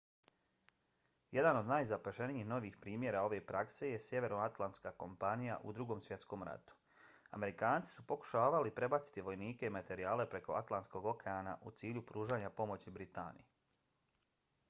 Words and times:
jedan 1.37 1.57
od 1.57 1.67
najzapaženijih 1.71 2.45
novijih 2.51 2.77
primjera 2.85 3.19
ove 3.27 3.37
prakse 3.51 3.89
je 3.89 3.99
sjevernoatlantska 4.05 4.93
kampanja 5.03 5.57
u 5.63 5.73
drugom 5.79 6.01
svjetskom 6.07 6.45
ratu. 6.49 6.79
amerikanci 7.39 7.93
su 7.99 8.07
pokušavali 8.13 8.73
prebaciti 8.81 9.25
vojnike 9.29 9.69
i 9.71 9.75
materijale 9.79 10.29
preko 10.35 10.57
atlantskog 10.63 11.09
okeana 11.15 11.57
u 11.71 11.75
cilju 11.83 12.05
pružanja 12.13 12.49
pomoći 12.63 12.97
britaniji 12.99 13.49